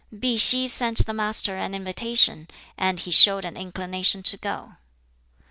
Pih 0.11 0.39
Hih 0.39 0.67
sent 0.67 1.05
the 1.05 1.13
Master 1.13 1.57
an 1.59 1.75
invitation, 1.75 2.47
and 2.75 2.99
he 3.01 3.11
showed 3.11 3.45
an 3.45 3.55
inclination 3.55 4.23
to 4.23 4.35
go. 4.35 4.77